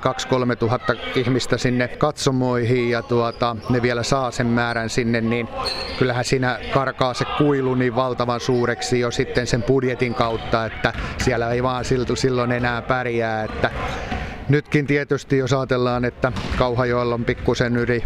2-3 0.54 0.56
tuhatta 0.56 0.94
ihmistä 1.16 1.58
sinne 1.58 1.88
katsomoihin 1.88 2.90
ja 2.90 3.02
tuota, 3.02 3.56
ne 3.70 3.82
vielä 3.82 4.04
saa 4.04 4.32
sen 4.32 4.48
määrän 4.48 4.90
sinne, 4.90 5.22
niin 5.22 5.48
kyllähän 6.00 6.26
siinä 6.26 6.60
karkaa 6.74 7.14
se 7.14 7.26
kuilu 7.38 7.76
niin 7.76 7.96
valtavan 7.96 8.40
suureksi 8.40 9.00
jo 9.00 9.12
sitten 9.12 9.48
sen 9.48 9.64
budjetin 9.64 10.16
kautta, 10.16 10.66
että 10.66 10.94
siellä 11.18 11.52
ei 11.52 11.64
vaan 11.64 11.86
silloin 12.16 12.52
enää 12.52 12.82
pärjää. 12.82 13.44
Että 13.44 13.72
nytkin 14.50 14.88
tietysti 14.88 15.38
jos 15.38 15.54
ajatellaan, 15.54 16.06
että 16.06 16.32
Kauhajoella 16.58 17.16
on 17.16 17.26
pikkusen 17.26 17.78
yli 17.78 18.04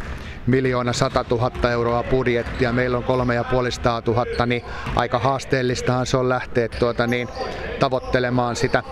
miljoona 0.47 0.93
100 0.93 1.25
000 1.29 1.71
euroa 1.71 2.03
budjettia, 2.03 2.73
meillä 2.73 2.97
on 2.97 3.03
kolme 3.03 3.35
ja 3.35 3.43
puolista 3.43 4.01
tuhatta, 4.01 4.45
niin 4.45 4.61
aika 4.95 5.19
haasteellistahan 5.19 6.05
se 6.05 6.17
on 6.17 6.29
lähteä 6.29 6.69
tuota, 6.69 7.07
niin, 7.07 7.27
tavoittelemaan 7.79 8.55
sitä, 8.55 8.83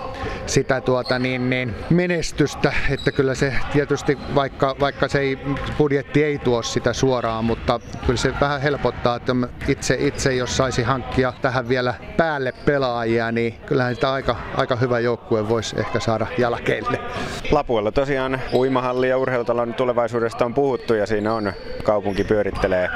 sitä 0.45 0.81
tuota, 0.81 1.19
niin, 1.19 1.49
niin, 1.49 1.75
menestystä, 1.89 2.73
että 2.89 3.11
kyllä 3.11 3.35
se 3.35 3.53
tietysti, 3.73 4.17
vaikka, 4.35 4.75
vaikka 4.79 5.07
se 5.07 5.19
ei, 5.19 5.39
budjetti 5.77 6.23
ei 6.23 6.37
tuo 6.37 6.63
sitä 6.63 6.93
suoraan, 6.93 7.45
mutta 7.45 7.79
kyllä 8.05 8.17
se 8.17 8.33
vähän 8.41 8.61
helpottaa, 8.61 9.15
että 9.15 9.35
itse, 9.67 9.97
itse 9.99 10.35
jos 10.35 10.57
saisi 10.57 10.83
hankkia 10.83 11.33
tähän 11.41 11.69
vielä 11.69 11.93
päälle 12.17 12.51
pelaajia, 12.51 13.31
niin 13.31 13.53
kyllähän 13.65 13.95
sitä 13.95 14.13
aika, 14.13 14.35
aika 14.57 14.75
hyvä 14.75 14.99
joukkue 14.99 15.49
voisi 15.49 15.79
ehkä 15.79 15.99
saada 15.99 16.27
jälkeelle. 16.37 16.99
Lapuella 17.51 17.91
tosiaan 17.91 18.41
uimahalli 18.53 19.09
ja 19.09 19.17
urheilutalon 19.17 19.73
tulevaisuudesta 19.73 20.45
on 20.45 20.53
puhuttu 20.53 20.93
ja 20.93 21.05
siinä 21.05 21.33
on 21.33 21.38
kaupunki 21.83 22.23
pyörittelee 22.23 22.89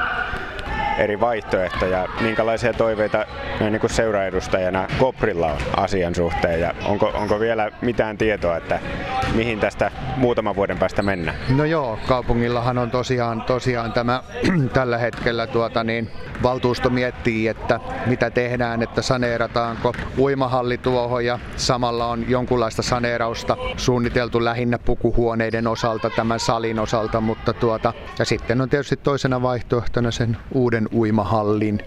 eri 0.98 1.20
vaihtoehtoja. 1.20 2.08
Minkälaisia 2.20 2.72
toiveita 2.72 3.26
niin 3.60 3.80
kuin 3.80 3.90
seuraedustajana 3.90 4.86
Koprilla 4.98 5.46
on 5.46 5.58
asian 5.76 6.14
suhteen 6.14 6.60
ja 6.60 6.74
onko, 6.84 7.06
onko 7.14 7.40
vielä 7.40 7.70
mitään 7.80 8.18
tietoa, 8.18 8.56
että 8.56 8.80
mihin 9.34 9.60
tästä 9.60 9.90
muutaman 10.16 10.56
vuoden 10.56 10.78
päästä 10.78 11.02
mennään? 11.02 11.36
No 11.56 11.64
joo, 11.64 11.98
kaupungillahan 12.08 12.78
on 12.78 12.90
tosiaan, 12.90 13.42
tosiaan 13.42 13.92
tämä 13.92 14.22
tällä 14.72 14.98
hetkellä 14.98 15.46
tuota 15.46 15.84
niin, 15.84 16.10
valtuusto 16.42 16.90
miettii, 16.90 17.48
että 17.48 17.80
mitä 18.06 18.30
tehdään, 18.30 18.82
että 18.82 19.02
saneerataanko 19.02 19.92
uimahalli 20.18 20.78
tuohon 20.78 21.24
ja 21.24 21.38
samalla 21.56 22.06
on 22.06 22.24
jonkunlaista 22.28 22.82
saneerausta 22.82 23.56
suunniteltu 23.76 24.44
lähinnä 24.44 24.78
pukuhuoneiden 24.78 25.66
osalta, 25.66 26.10
tämän 26.10 26.40
salin 26.40 26.78
osalta, 26.78 27.20
mutta 27.20 27.52
tuota, 27.52 27.92
ja 28.18 28.24
sitten 28.24 28.60
on 28.60 28.68
tietysti 28.68 28.96
toisena 28.96 29.42
vaihtoehtona 29.42 30.10
sen 30.10 30.36
uuden 30.52 30.88
uimahallin 30.92 31.80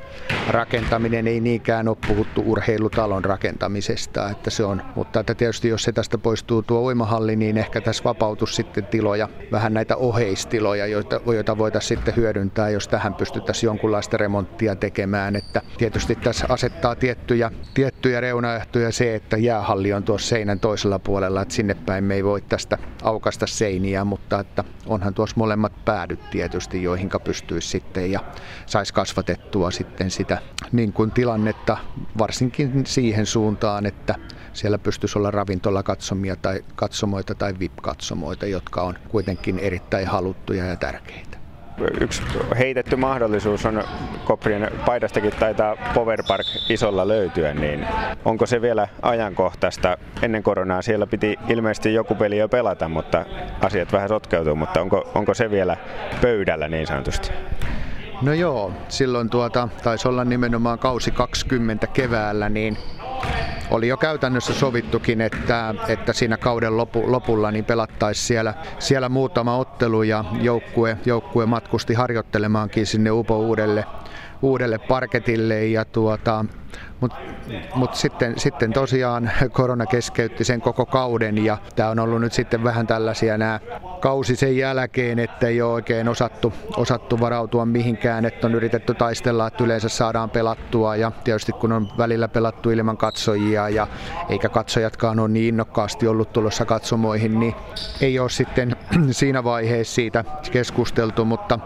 rakentaminen, 0.48 1.28
ei 1.28 1.40
niinkään 1.40 1.88
ole 1.88 1.98
puhuttu 2.08 2.44
urheilutalon 2.46 3.26
rakentamisesta, 3.26 4.30
että 4.30 4.50
se 4.50 4.64
on, 4.64 4.82
mutta 4.96 5.20
että 5.20 5.36
tietysti 5.36 5.68
jos 5.68 5.84
se 5.84 5.92
tästä 5.92 6.18
poistuu 6.18 6.64
tuo 6.64 6.82
uimahalli, 6.82 7.36
niin 7.36 7.58
ehkä 7.58 7.82
tässä 7.82 8.04
vapautus 8.04 8.56
sitten 8.56 8.86
tiloja, 8.86 9.30
vähän 9.52 9.74
näitä 9.74 9.96
oheistiloja, 9.96 10.88
joita, 10.88 11.22
joita 11.26 11.58
voitaisiin 11.58 11.98
sitten 11.98 12.16
hyödyntää, 12.16 12.70
jos 12.70 12.88
tähän 12.88 13.14
pystyttäisiin 13.14 13.68
jonkunlaista 13.68 14.18
remonttia 14.18 14.76
tekemään, 14.76 15.36
että 15.36 15.62
tietysti 15.78 16.16
tässä 16.16 16.46
asettaa 16.50 16.96
tiettyjä, 16.96 17.52
tiettyjä 17.74 18.22
reunaehtoja 18.22 18.92
se, 18.92 19.16
että 19.16 19.38
jäähalli 19.38 19.94
on 19.94 20.04
tuossa 20.04 20.28
seinän 20.28 20.60
toisella 20.60 21.00
puolella, 21.00 21.42
että 21.42 21.54
sinne 21.54 21.74
päin 21.74 22.04
me 22.04 22.16
ei 22.16 22.24
voi 22.24 22.42
tästä 22.42 22.78
aukasta 23.04 23.48
seiniä, 23.48 24.06
mutta 24.06 24.40
että 24.40 24.64
onhan 24.86 25.14
tuossa 25.14 25.36
molemmat 25.38 25.86
päädyt 25.86 26.30
tietysti, 26.30 26.84
joihinka 26.84 27.20
pystyisi 27.20 27.68
sitten 27.68 28.12
ja 28.12 28.20
saisi 28.66 28.94
kasvatettua 28.94 29.72
sitten 29.72 30.12
sitä 30.12 30.37
niin 30.72 30.94
kuin 30.94 31.12
tilannetta 31.12 31.78
varsinkin 32.18 32.86
siihen 32.86 33.26
suuntaan, 33.26 33.86
että 33.86 34.16
siellä 34.54 34.78
pystyisi 34.78 35.20
olla 35.20 35.32
ravintolakatsomia 35.32 36.36
tai 36.36 36.64
katsomoita 36.76 37.36
tai 37.36 37.54
VIP-katsomoita, 37.60 38.46
jotka 38.46 38.82
on 38.82 38.96
kuitenkin 39.10 39.60
erittäin 39.60 40.08
haluttuja 40.08 40.66
ja 40.66 40.76
tärkeitä 40.76 41.38
yksi 42.02 42.24
heitetty 42.58 42.96
mahdollisuus 42.96 43.66
on, 43.66 43.84
Koprien 44.26 44.72
paidastakin 44.86 45.32
taitaa 45.40 45.76
Power 45.94 46.24
Park 46.28 46.46
isolla 46.70 47.08
löytyä, 47.08 47.54
niin 47.54 47.88
onko 48.26 48.46
se 48.46 48.62
vielä 48.62 48.88
ajankohtaista? 49.02 49.98
Ennen 50.22 50.44
koronaa 50.44 50.82
siellä 50.82 51.08
piti 51.08 51.36
ilmeisesti 51.48 51.94
joku 51.94 52.16
peli 52.16 52.38
jo 52.38 52.50
pelata, 52.50 52.90
mutta 52.90 53.26
asiat 53.62 53.94
vähän 53.94 54.10
sotkeutuu, 54.10 54.56
mutta 54.56 54.82
onko, 54.82 55.12
onko 55.16 55.34
se 55.34 55.52
vielä 55.52 55.78
pöydällä 56.22 56.68
niin 56.68 56.88
sanotusti? 56.88 57.32
No 58.22 58.34
joo, 58.34 58.72
silloin 58.90 59.30
tuota, 59.30 59.70
taisi 59.84 60.08
olla 60.08 60.26
nimenomaan 60.26 60.80
kausi 60.80 61.12
20 61.12 61.88
keväällä, 61.88 62.50
niin 62.50 62.78
oli 63.72 63.88
jo 63.88 63.98
käytännössä 63.98 64.54
sovittukin, 64.54 65.22
että, 65.22 65.76
että 65.88 66.14
siinä 66.14 66.38
kauden 66.38 66.78
lopu, 66.78 67.12
lopulla 67.12 67.52
niin 67.52 67.66
pelattaisiin 67.66 68.28
siellä, 68.28 68.54
siellä 68.80 69.10
muutama 69.10 69.58
ottelu 69.58 70.04
ja 70.04 70.26
joukkue, 70.42 70.98
joukkue 71.06 71.46
matkusti 71.46 71.94
harjoittelemaankin 71.94 72.86
sinne 72.86 73.12
Upo 73.12 73.38
uudelle, 73.38 73.86
uudelle 74.42 74.78
parketille. 74.78 75.66
Ja 75.66 75.86
tuota, 75.86 76.46
mutta 77.00 77.18
mut 77.76 77.96
sitten, 77.96 78.40
sitten 78.40 78.74
tosiaan 78.74 79.32
korona 79.52 79.86
keskeytti 79.86 80.44
sen 80.44 80.62
koko 80.62 80.86
kauden 80.86 81.46
ja 81.46 81.58
tämä 81.76 81.90
on 81.90 82.00
ollut 82.00 82.22
nyt 82.22 82.34
sitten 82.34 82.64
vähän 82.64 82.88
tällaisia 82.88 83.38
nämä 83.38 83.60
kausi 84.00 84.36
sen 84.36 84.58
jälkeen, 84.58 85.20
että 85.20 85.48
ei 85.48 85.62
ole 85.62 85.74
oikein 85.74 86.10
osattu, 86.10 86.54
osattu 86.78 87.20
varautua 87.20 87.66
mihinkään, 87.66 88.26
että 88.26 88.48
on 88.48 88.56
yritetty 88.56 88.94
taistella, 88.94 89.48
että 89.48 89.64
yleensä 89.64 89.90
saadaan 89.90 90.30
pelattua 90.30 90.96
ja 90.96 91.12
tietysti 91.24 91.52
kun 91.52 91.72
on 91.72 91.88
välillä 91.98 92.28
pelattu 92.28 92.70
ilman 92.70 92.98
katsojia 92.98 93.70
ja 93.70 93.88
eikä 94.30 94.50
katsojatkaan 94.50 95.20
ole 95.20 95.28
niin 95.28 95.48
innokkaasti 95.48 96.08
ollut 96.08 96.34
tulossa 96.34 96.66
katsomoihin, 96.66 97.40
niin 97.40 97.56
ei 98.02 98.20
ole 98.20 98.30
sitten 98.30 98.76
siinä 99.12 99.44
vaiheessa 99.44 99.96
siitä 99.96 100.24
keskusteltu, 100.52 101.26
mutta 101.26 101.60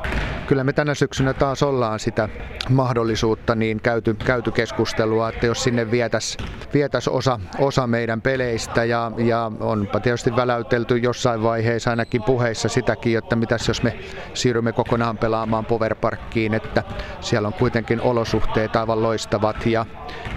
kyllä 0.47 0.63
me 0.63 0.73
tänä 0.73 0.93
syksynä 0.93 1.33
taas 1.33 1.63
ollaan 1.63 2.00
sitä 2.00 2.29
mahdollisuutta 2.69 3.55
niin 3.55 3.81
käyty, 3.81 4.13
käyty 4.13 4.51
keskustelua, 4.51 5.20
että 5.29 5.45
jos 5.45 5.63
sinne 5.63 5.91
vietäisi 5.91 6.37
vietäisi 6.73 7.09
osa, 7.09 7.39
osa 7.59 7.87
meidän 7.87 8.21
peleistä 8.21 8.83
ja, 8.83 9.11
ja 9.17 9.51
onpa 9.59 9.99
tietysti 9.99 10.35
väläytelty 10.35 10.97
jossain 10.97 11.43
vaiheessa 11.43 11.89
ainakin 11.89 12.23
puheissa 12.23 12.69
sitäkin, 12.69 13.17
että 13.17 13.35
mitäs 13.35 13.67
jos 13.67 13.83
me 13.83 13.97
siirrymme 14.33 14.73
kokonaan 14.73 15.17
pelaamaan 15.17 15.65
Powerparkkiin, 15.65 16.53
että 16.53 16.83
siellä 17.21 17.47
on 17.47 17.53
kuitenkin 17.53 18.01
olosuhteet 18.01 18.75
aivan 18.75 19.03
loistavat 19.03 19.65
ja, 19.65 19.85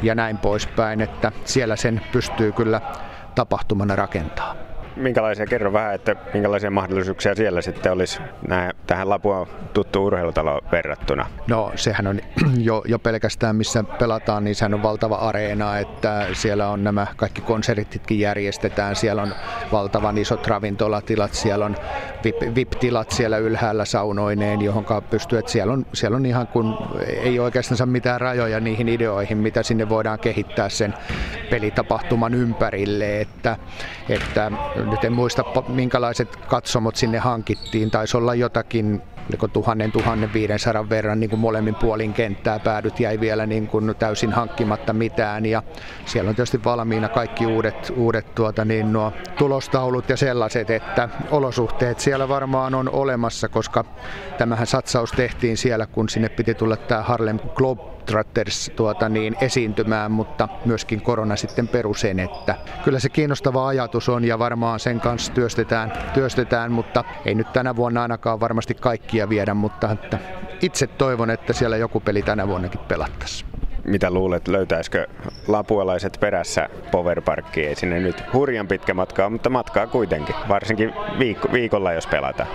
ja 0.02 0.14
näin 0.14 0.38
poispäin, 0.38 1.00
että 1.00 1.32
siellä 1.44 1.76
sen 1.76 2.00
pystyy 2.12 2.52
kyllä 2.52 2.80
tapahtumana 3.34 3.96
rakentaa 3.96 4.73
minkälaisia, 4.96 5.46
kerro 5.46 5.72
vähän, 5.72 5.94
että 5.94 6.16
minkälaisia 6.34 6.70
mahdollisuuksia 6.70 7.34
siellä 7.34 7.62
sitten 7.62 7.92
olisi 7.92 8.20
nää, 8.48 8.70
tähän 8.86 9.08
Lapuan 9.08 9.46
tuttu 9.72 10.04
urheilutalo 10.04 10.60
verrattuna? 10.72 11.26
No 11.48 11.72
sehän 11.74 12.06
on 12.06 12.20
jo, 12.68 12.82
jo 12.86 12.98
pelkästään 12.98 13.56
missä 13.56 13.84
pelataan, 13.98 14.44
niin 14.44 14.54
sehän 14.54 14.74
on 14.74 14.82
valtava 14.82 15.14
areena, 15.14 15.78
että 15.78 16.26
siellä 16.32 16.68
on 16.68 16.84
nämä 16.84 17.06
kaikki 17.16 17.40
konsertitkin 17.40 18.20
järjestetään, 18.20 18.96
siellä 18.96 19.22
on 19.22 19.34
valtavan 19.72 20.18
isot 20.18 20.46
ravintolatilat, 20.46 21.34
siellä 21.34 21.64
on 21.64 21.76
VIP-tilat 22.54 23.10
siellä 23.10 23.38
ylhäällä 23.38 23.84
saunoineen, 23.84 24.62
johon 24.62 24.84
pystyy, 25.10 25.38
että 25.38 25.52
siellä 25.52 25.72
on, 25.72 25.86
siellä 25.92 26.16
on 26.16 26.26
ihan 26.26 26.46
kun 26.46 26.76
ei 27.06 27.38
oikeastaan 27.38 27.88
mitään 27.88 28.20
rajoja 28.20 28.60
niihin 28.60 28.88
ideoihin, 28.88 29.38
mitä 29.38 29.62
sinne 29.62 29.88
voidaan 29.88 30.18
kehittää 30.18 30.68
sen 30.68 30.94
pelitapahtuman 31.50 32.34
ympärille, 32.34 33.20
että, 33.20 33.56
että 34.08 34.52
nyt 34.90 35.04
en 35.04 35.12
muista 35.12 35.44
minkälaiset 35.68 36.36
katsomot 36.36 36.96
sinne 36.96 37.18
hankittiin, 37.18 37.90
taisi 37.90 38.16
olla 38.16 38.34
jotakin 38.34 39.02
oliko 39.30 39.48
tuhannen, 39.48 39.92
tuhannen 39.92 40.32
viidensadan 40.32 40.90
verran 40.90 41.20
niin 41.20 41.30
kuin 41.30 41.40
molemmin 41.40 41.74
puolin 41.74 42.12
kenttää 42.12 42.58
päädyt 42.58 43.00
jäi 43.00 43.20
vielä 43.20 43.46
niin 43.46 43.66
kuin 43.66 43.94
täysin 43.98 44.32
hankkimatta 44.32 44.92
mitään. 44.92 45.46
Ja 45.46 45.62
siellä 46.04 46.28
on 46.28 46.34
tietysti 46.34 46.64
valmiina 46.64 47.08
kaikki 47.08 47.46
uudet, 47.46 47.92
uudet 47.96 48.34
tuota 48.34 48.64
niin, 48.64 48.92
nuo 48.92 49.12
tulostaulut 49.38 50.08
ja 50.08 50.16
sellaiset, 50.16 50.70
että 50.70 51.08
olosuhteet 51.30 52.00
siellä 52.00 52.28
varmaan 52.28 52.74
on 52.74 52.88
olemassa, 52.88 53.48
koska 53.48 53.84
tämähän 54.38 54.66
satsaus 54.66 55.12
tehtiin 55.12 55.56
siellä, 55.56 55.86
kun 55.86 56.08
sinne 56.08 56.28
piti 56.28 56.54
tulla 56.54 56.76
tämä 56.76 57.02
Harlem 57.02 57.38
Globetrotters 58.04 58.72
tuota 58.76 59.08
niin, 59.08 59.36
esiintymään, 59.40 60.10
mutta 60.10 60.48
myöskin 60.64 61.00
korona 61.00 61.36
sitten 61.36 61.68
perusen, 61.68 62.20
että 62.20 62.54
kyllä 62.84 62.98
se 62.98 63.08
kiinnostava 63.08 63.68
ajatus 63.68 64.08
on 64.08 64.24
ja 64.24 64.38
varmaan 64.38 64.80
sen 64.80 65.00
kanssa 65.00 65.32
työstetään, 65.32 65.92
työstetään 66.14 66.72
mutta 66.72 67.04
ei 67.24 67.34
nyt 67.34 67.52
tänä 67.52 67.76
vuonna 67.76 68.02
ainakaan 68.02 68.40
varmasti 68.40 68.74
kaikki 68.74 69.04
kaikkia 69.04 69.28
viedä, 69.28 69.54
mutta 69.54 69.92
että 69.92 70.18
itse 70.62 70.86
toivon, 70.86 71.30
että 71.30 71.52
siellä 71.52 71.76
joku 71.76 72.00
peli 72.00 72.22
tänä 72.22 72.48
vuonnakin 72.48 72.80
pelattaisiin. 72.88 73.50
Mitä 73.84 74.10
luulet, 74.10 74.48
löytäisikö 74.48 75.06
lapualaiset 75.48 76.16
perässä 76.20 76.68
Powerparkkiin? 76.90 77.68
Ei 77.68 77.74
sinne 77.74 78.00
nyt 78.00 78.22
hurjan 78.32 78.68
pitkä 78.68 78.94
matkaa, 78.94 79.30
mutta 79.30 79.50
matkaa 79.50 79.86
kuitenkin, 79.86 80.34
varsinkin 80.48 80.92
viikko, 81.18 81.48
viikolla 81.52 81.92
jos 81.92 82.06
pelataan. 82.06 82.48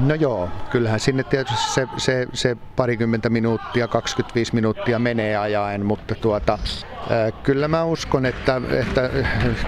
No 0.00 0.14
joo, 0.14 0.48
kyllähän 0.70 1.00
sinne 1.00 1.24
tietysti 1.24 1.72
se, 1.72 1.86
se, 1.96 2.26
se 2.32 2.56
parikymmentä 2.76 3.30
minuuttia, 3.30 3.88
25 3.88 4.54
minuuttia 4.54 4.98
menee 4.98 5.36
ajaen, 5.36 5.86
mutta 5.86 6.14
tuota, 6.14 6.58
Kyllä 7.42 7.68
mä 7.68 7.84
uskon, 7.84 8.26
että, 8.26 8.60
että 8.80 9.10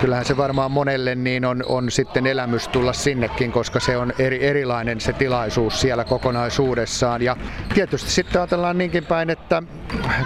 kyllähän 0.00 0.25
se 0.25 0.37
varmaan 0.37 0.71
monelle 0.71 1.15
niin 1.15 1.45
on, 1.45 1.65
on 1.67 1.91
sitten 1.91 2.27
elämys 2.27 2.69
tulla 2.69 2.93
sinnekin, 2.93 3.53
koska 3.53 3.81
se 3.81 3.97
on 3.97 4.12
eri, 4.19 4.45
erilainen 4.45 5.00
se 5.00 5.12
tilaisuus 5.12 5.81
siellä 5.81 6.05
kokonaisuudessaan. 6.05 7.23
Ja 7.23 7.37
tietysti 7.75 8.11
sitten 8.11 8.41
ajatellaan 8.41 8.79
niinkin 8.79 9.07
päin, 9.07 9.31
että 9.31 9.62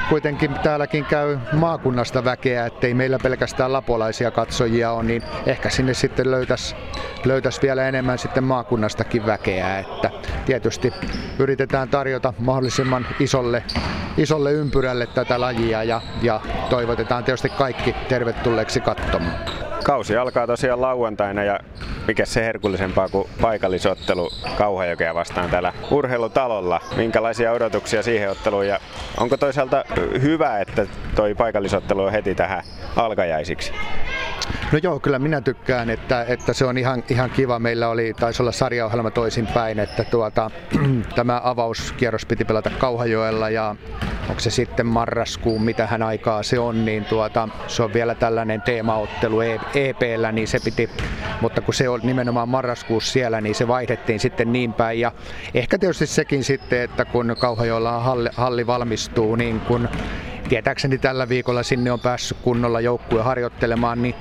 kuitenkin 0.09 0.55
täälläkin 0.63 1.05
käy 1.05 1.39
maakunnasta 1.53 2.25
väkeä, 2.25 2.67
ettei 2.67 2.95
meillä 2.95 3.19
pelkästään 3.23 3.73
lapolaisia 3.73 4.31
katsojia 4.31 4.93
ole, 4.93 5.03
niin 5.03 5.23
ehkä 5.47 5.71
sinne 5.71 5.95
sitten 5.95 6.31
löytäisi 6.31 6.77
löytäisi 7.25 7.63
vielä 7.63 7.89
enemmän 7.89 8.19
sitten 8.19 8.45
maakunnastakin 8.45 9.27
väkeä. 9.27 9.79
Että 9.79 10.11
tietysti 10.47 10.93
yritetään 11.39 11.89
tarjota 11.89 12.33
mahdollisimman 12.39 13.07
isolle, 13.21 13.63
isolle 14.17 14.53
ympyrälle 14.53 15.07
tätä 15.07 15.41
lajia 15.41 15.85
ja, 15.85 16.01
ja 16.23 16.41
toivotetaan 16.71 17.25
tietysti 17.25 17.49
kaikki 17.49 17.95
tervetulleeksi 18.09 18.81
katsomaan. 18.81 19.39
Kausi 19.85 20.17
alkaa 20.17 20.47
tosiaan 20.47 20.81
lauantaina 20.81 21.45
ja 21.45 21.61
mikä 22.07 22.25
se 22.25 22.45
herkullisempaa 22.45 23.09
kuin 23.09 23.29
paikallisottelu 23.41 24.31
Kauhajokea 24.59 25.15
vastaan 25.15 25.51
täällä 25.51 25.73
urheilutalolla. 25.91 26.81
Minkälaisia 26.97 27.53
odotuksia 27.53 28.03
siihen 28.03 28.31
otteluun 28.31 28.67
ja 28.67 28.79
onko 29.21 29.37
toisaalta 29.37 29.85
hyvä, 30.23 30.61
että 30.61 30.87
toi 31.15 31.35
paikallisottelu 31.35 32.03
on 32.03 32.13
heti 32.13 32.35
tähän 32.35 32.63
alkajaisiksi? 32.97 33.73
No 34.73 34.79
joo, 34.83 35.01
kyllä 35.01 35.19
minä 35.19 35.41
tykkään, 35.41 35.91
että, 35.91 36.25
että 36.29 36.53
se 36.53 36.65
on 36.65 36.79
ihan, 36.79 37.05
ihan 37.09 37.31
kiva. 37.31 37.59
Meillä 37.59 37.89
oli, 37.89 38.15
taisi 38.21 38.43
olla 38.43 38.53
sarjaohjelma 38.53 39.11
toisinpäin, 39.11 39.79
että 39.79 40.05
tuota, 40.05 40.51
tämä 41.17 41.41
avauskierros 41.45 42.27
piti 42.27 42.45
pelata 42.45 42.71
Kauhajoella 42.71 43.51
ja 43.51 43.77
onko 44.29 44.41
se 44.41 44.51
sitten 44.51 44.87
marraskuun, 44.87 45.63
mitä 45.63 45.87
hän 45.87 46.03
aikaa 46.03 46.43
se 46.43 46.59
on, 46.59 46.85
niin 46.85 47.05
tuota, 47.05 47.49
se 47.67 47.83
on 47.83 47.93
vielä 47.93 48.15
tällainen 48.15 48.63
teemaottelu 48.63 49.41
EPllä, 49.75 50.29
e 50.29 50.33
niin 50.33 50.49
se 50.49 50.59
piti, 50.65 50.91
mutta 51.41 51.61
kun 51.61 51.75
se 51.75 51.89
on 51.89 52.01
nimenomaan 52.03 52.49
marraskuussa 52.49 53.13
siellä, 53.13 53.41
niin 53.41 53.55
se 53.55 53.69
vaihdettiin 53.69 54.21
sitten 54.21 54.53
niin 54.53 54.73
päin. 54.73 55.01
Ja 55.01 55.13
ehkä 55.55 55.79
tietysti 55.79 56.07
sekin 56.07 56.45
sitten, 56.45 56.81
että 56.81 57.05
kun 57.05 57.37
Kauhajoella 57.39 58.01
halli, 58.01 58.29
halli 58.37 58.67
valmistuu, 58.67 59.37
niin 59.37 59.61
kun 59.61 59.89
tietääkseni 60.49 60.99
tällä 60.99 61.29
viikolla 61.29 61.63
sinne 61.63 61.93
on 61.93 62.01
päässyt 62.01 62.39
kunnolla 62.43 62.81
joukkue 62.81 63.23
harjoittelemaan, 63.23 64.03
niin 64.03 64.15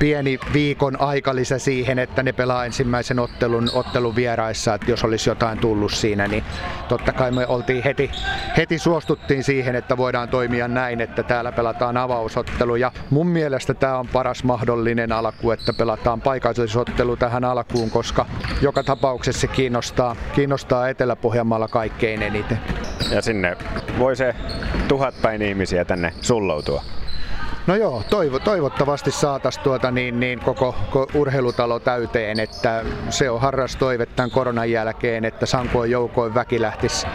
pieni 0.00 0.38
viikon 0.52 1.00
aikalisä 1.00 1.58
siihen, 1.58 1.98
että 1.98 2.22
ne 2.22 2.32
pelaa 2.32 2.64
ensimmäisen 2.64 3.18
ottelun, 3.18 3.70
ottelun 3.72 4.16
vieraissa, 4.16 4.74
että 4.74 4.90
jos 4.90 5.04
olisi 5.04 5.30
jotain 5.30 5.58
tullut 5.58 5.92
siinä, 5.92 6.28
niin 6.28 6.44
totta 6.88 7.12
kai 7.12 7.30
me 7.30 7.46
oltiin 7.46 7.84
heti, 7.84 8.10
heti 8.56 8.78
suostuttiin 8.78 9.44
siihen, 9.44 9.76
että 9.76 9.96
voidaan 9.96 10.28
toimia 10.28 10.68
näin, 10.68 11.00
että 11.00 11.22
täällä 11.22 11.52
pelataan 11.52 11.96
avausottelu 11.96 12.76
ja 12.76 12.92
mun 13.10 13.26
mielestä 13.26 13.74
tämä 13.74 13.98
on 13.98 14.08
paras 14.08 14.44
mahdollinen 14.44 15.12
alku, 15.12 15.50
että 15.50 15.72
pelataan 15.72 16.20
paikallisottelu 16.20 17.16
tähän 17.16 17.44
alkuun, 17.44 17.90
koska 17.90 18.26
joka 18.62 18.82
tapauksessa 18.82 19.40
se 19.40 19.46
kiinnostaa, 19.46 20.16
kiinnostaa 20.34 20.88
Etelä-Pohjanmaalla 20.88 21.68
kaikkein 21.68 22.22
eniten. 22.22 22.60
Ja 23.10 23.22
sinne 23.22 23.56
voi 23.98 24.16
se 24.16 24.34
tuhat 24.88 25.14
päin 25.22 25.42
ihmisiä 25.42 25.84
tänne 25.84 26.12
sulloutua. 26.20 26.82
No 27.66 27.76
joo, 27.76 28.02
toivo, 28.10 28.38
toivottavasti 28.38 29.10
saataisiin 29.10 29.64
tuota 29.64 29.90
niin, 29.90 30.20
niin 30.20 30.40
koko, 30.40 30.74
koko 30.90 31.18
urheilutalo 31.18 31.78
täyteen, 31.78 32.40
että 32.40 32.84
se 33.10 33.30
on 33.30 33.40
harras 33.40 33.76
toive 33.76 34.06
tämän 34.06 34.30
koronan 34.30 34.70
jälkeen, 34.70 35.24
että 35.24 35.46
sankoin 35.46 35.90
joukoin 35.90 36.34
väki 36.34 36.60
lähtisi 36.60 37.06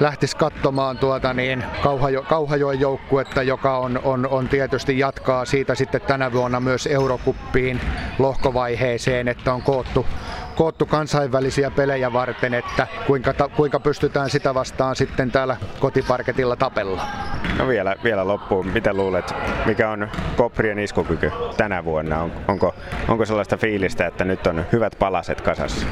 lähtis 0.00 0.34
katsomaan 0.34 0.98
tuota 0.98 1.34
niin 1.34 1.64
Kauhajo, 1.82 2.22
Kauhajoen 2.22 2.80
joukkuetta, 2.80 3.42
joka 3.42 3.78
on, 3.78 4.00
on, 4.04 4.28
on, 4.28 4.48
tietysti 4.48 4.98
jatkaa 4.98 5.44
siitä 5.44 5.74
sitten 5.74 6.00
tänä 6.00 6.32
vuonna 6.32 6.60
myös 6.60 6.86
Eurokuppiin 6.86 7.80
lohkovaiheeseen, 8.18 9.28
että 9.28 9.54
on 9.54 9.62
koottu, 9.62 10.06
koottu 10.54 10.86
kansainvälisiä 10.86 11.70
pelejä 11.70 12.12
varten, 12.12 12.54
että 12.54 12.86
kuinka, 13.06 13.34
kuinka 13.56 13.80
pystytään 13.80 14.30
sitä 14.30 14.54
vastaan 14.54 14.96
sitten 14.96 15.30
täällä 15.30 15.56
kotiparketilla 15.80 16.56
tapella. 16.56 17.02
No 17.58 17.68
vielä, 17.68 17.96
vielä 18.04 18.28
loppuun, 18.28 18.66
mitä 18.66 18.94
luulet, 18.94 19.34
mikä 19.66 19.90
on 19.90 20.08
Koprien 20.36 20.78
iskukyky 20.78 21.32
tänä 21.56 21.84
vuonna? 21.84 22.22
On, 22.22 22.32
onko, 22.48 22.74
onko 23.08 23.26
sellaista 23.26 23.56
fiilistä, 23.56 24.06
että 24.06 24.24
nyt 24.24 24.46
on 24.46 24.64
hyvät 24.72 24.96
palaset 24.98 25.40
kasassa? 25.40 25.86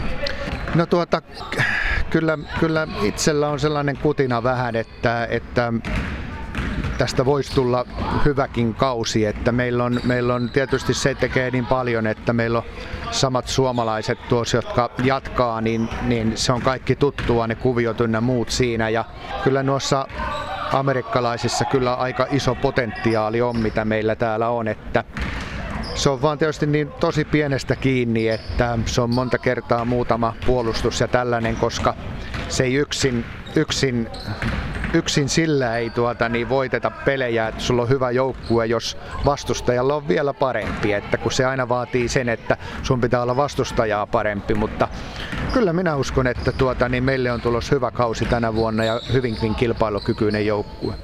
No 0.75 0.87
tuota, 0.87 1.23
kyllä, 2.11 2.39
kyllä 2.61 2.89
itsellä 3.03 3.49
on 3.49 3.61
sellainen 3.61 3.97
kutina 3.97 4.43
vähän, 4.43 4.77
että, 4.77 5.27
että 5.31 5.73
tästä 7.03 7.25
voisi 7.25 7.55
tulla 7.55 7.85
hyväkin 8.25 8.75
kausi, 8.75 9.27
että 9.27 9.53
meillä 9.53 9.85
on, 9.85 10.01
meillä 10.05 10.35
on 10.35 10.51
tietysti 10.51 10.95
se 10.95 11.15
tekee 11.15 11.51
niin 11.51 11.67
paljon, 11.67 12.07
että 12.07 12.33
meillä 12.33 12.59
on 12.59 12.65
samat 13.11 13.49
suomalaiset 13.49 14.19
tuossa, 14.29 14.57
jotka 14.57 14.91
jatkaa, 15.05 15.61
niin, 15.61 15.89
niin 16.03 16.37
se 16.37 16.53
on 16.53 16.63
kaikki 16.63 16.97
tuttua, 16.97 17.47
ne 17.47 17.55
kuviot 17.55 18.01
ynnä 18.01 18.21
muut 18.21 18.51
siinä. 18.51 18.89
Ja 18.89 19.05
kyllä 19.45 19.63
noissa 19.63 20.07
amerikkalaisissa 20.73 21.65
kyllä 21.65 21.95
aika 21.95 22.27
iso 22.31 22.55
potentiaali 22.55 23.43
on, 23.43 23.59
mitä 23.59 23.85
meillä 23.85 24.17
täällä 24.17 24.49
on, 24.49 24.69
että 24.69 25.05
se 25.95 26.11
on 26.11 26.23
vaan 26.23 26.39
tietysti 26.39 26.67
niin 26.67 26.89
tosi 27.01 27.25
pienestä 27.25 27.77
kiinni, 27.77 28.29
että 28.29 28.79
se 28.87 29.01
on 29.01 29.15
monta 29.15 29.39
kertaa 29.39 29.85
muutama 29.85 30.35
puolustus 30.47 31.01
ja 31.01 31.09
tällainen, 31.09 31.57
koska 31.57 31.95
se 32.49 32.65
ei 32.65 32.75
yksin, 32.75 33.25
yksin 33.57 34.09
yksin 34.95 35.29
sillä 35.29 35.77
ei 35.77 35.91
tuota, 35.91 36.29
niin 36.29 36.49
voiteta 36.49 36.91
pelejä, 36.91 37.49
että 37.49 37.61
sulla 37.61 37.83
on 37.83 37.89
hyvä 37.89 38.11
joukkue, 38.11 38.67
jos 38.67 38.97
vastustajalla 39.25 39.95
on 39.95 40.09
vielä 40.09 40.35
parempi, 40.35 40.93
että 40.93 41.19
kun 41.19 41.33
se 41.33 41.45
aina 41.45 41.69
vaatii 41.69 42.09
sen, 42.09 42.29
että 42.29 42.57
sun 42.83 43.01
pitää 43.01 43.23
olla 43.23 43.37
vastustajaa 43.37 44.07
parempi, 44.07 44.55
mutta 44.55 44.89
kyllä 45.53 45.73
minä 45.73 45.97
uskon, 45.97 46.27
että 46.27 46.53
tuota, 46.53 46.89
niin 46.89 47.05
meille 47.05 47.33
on 47.33 47.41
tulossa 47.41 47.75
hyvä 47.75 47.91
kausi 47.91 48.25
tänä 48.25 48.55
vuonna 48.55 48.85
ja 48.85 49.01
hyvinkin 49.13 49.55
kilpailukykyinen 49.55 50.47
joukkue. 50.47 50.95